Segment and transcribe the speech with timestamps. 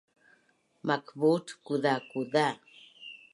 [0.85, 2.45] makvut kuzakuza